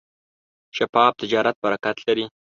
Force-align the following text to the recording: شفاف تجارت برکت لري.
شفاف 0.77 1.13
تجارت 1.21 1.55
برکت 1.63 1.97
لري. 2.07 2.25